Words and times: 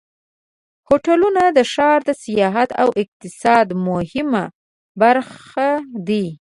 هوټلونه 0.87 1.43
د 1.57 1.59
ښار 1.71 1.99
د 2.09 2.11
سیاحت 2.23 2.69
او 2.81 2.87
اقتصاد 3.01 3.67
مهمه 3.87 4.43
برخه 5.01 5.69
دي. 6.07 6.25